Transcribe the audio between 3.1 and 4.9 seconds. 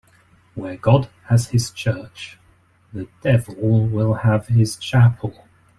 devil will have his